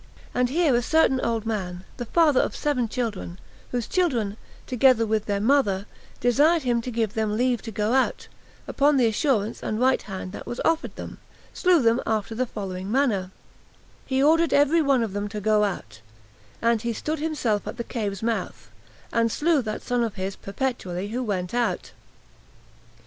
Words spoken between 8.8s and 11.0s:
the assurance and right hand that was offered